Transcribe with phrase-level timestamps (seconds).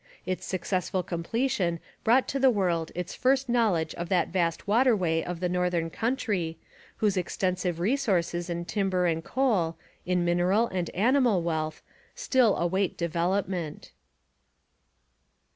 [0.25, 5.39] Its successful completion brought to the world its first knowledge of that vast waterway of
[5.41, 6.57] the northern country,
[6.97, 11.83] whose extensive resources in timber and coal, in mineral and animal wealth,
[12.15, 13.91] still await development.